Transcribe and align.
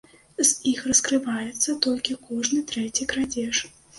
З 0.37 0.45
іх 0.71 0.79
раскрываецца 0.91 1.75
толькі 1.87 2.17
кожны 2.29 2.63
трэці 2.75 3.09
крадзеж. 3.15 3.63